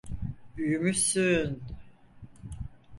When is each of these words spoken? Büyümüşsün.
Büyümüşsün. 0.57 1.63